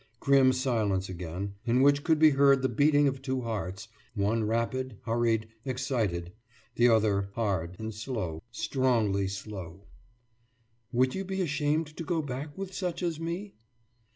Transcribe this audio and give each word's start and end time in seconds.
«Grim 0.19 0.51
silence 0.51 1.09
again, 1.09 1.53
in 1.63 1.83
which 1.83 2.03
could 2.03 2.17
be 2.17 2.31
heard 2.31 2.63
the 2.63 2.67
beating 2.67 3.07
of 3.07 3.21
two 3.21 3.41
hearts 3.41 3.87
one 4.15 4.43
rapid, 4.43 4.97
hurried, 5.05 5.49
excited; 5.63 6.31
the 6.73 6.89
other 6.89 7.29
hard 7.35 7.75
and 7.77 7.93
slow, 7.93 8.41
strongely 8.51 9.27
slow. 9.27 9.85
»Would 10.91 11.13
you 11.13 11.23
be 11.23 11.45
shamed 11.45 11.95
to 11.97 12.03
go 12.03 12.23
back 12.23 12.57
with 12.57 12.73
such 12.73 13.03
as 13.03 13.19
me? 13.19 13.53